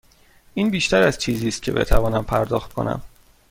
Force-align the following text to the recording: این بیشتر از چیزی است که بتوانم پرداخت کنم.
این 0.53 0.69
بیشتر 0.69 1.03
از 1.03 1.17
چیزی 1.19 1.47
است 1.47 1.61
که 1.61 1.71
بتوانم 1.71 2.23
پرداخت 2.23 2.73
کنم. 2.73 3.01